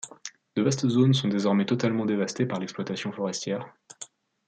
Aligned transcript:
De 0.55 0.63
vastes 0.63 0.87
zones 0.93 1.13
sont 1.19 1.27
désormais 1.27 1.67
totalement 1.67 2.07
dévastées 2.07 2.47
par 2.47 2.57
l'exploitation 2.59 3.11
forestière. 3.11 3.71